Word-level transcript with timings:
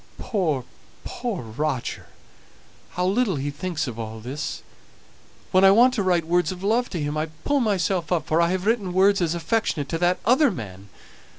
Poor, 0.17 0.63
poor 1.03 1.43
Roger! 1.43 2.07
How 2.97 3.05
little 3.05 3.35
he 3.35 3.51
thinks 3.51 3.85
of 3.85 3.99
all 3.99 4.19
this! 4.19 4.63
When 5.51 5.63
I 5.63 5.69
want 5.69 5.93
to 5.93 6.01
write 6.01 6.25
words 6.25 6.51
of 6.51 6.63
love 6.63 6.89
to 6.89 6.99
him 6.99 7.15
I 7.15 7.27
pull 7.45 7.59
myself 7.59 8.11
up, 8.11 8.25
for 8.25 8.41
I 8.41 8.49
have 8.49 8.65
written 8.65 8.93
words 8.93 9.21
as 9.21 9.35
affectionate 9.35 9.89
to 9.89 9.99
that 9.99 10.17
other 10.25 10.49
man. 10.49 10.89